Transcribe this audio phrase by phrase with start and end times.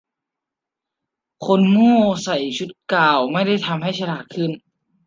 [1.45, 4.51] คนโง่ใส่ชุดกาวน์ไม่ได้ทำให้ฉลาดขึ้น